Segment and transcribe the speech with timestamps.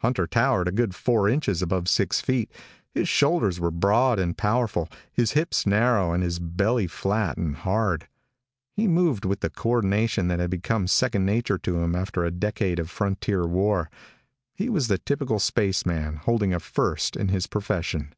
[0.00, 2.50] Hunter towered a good four inches above six feet.
[2.92, 8.06] His shoulders were broad and powerful, his hips narrow, and his belly flat and hard.
[8.74, 12.30] He moved with the co ordination that had become second nature to him after a
[12.30, 13.88] decade of frontier war.
[14.52, 18.14] He was the typical spaceman, holding a First in his profession.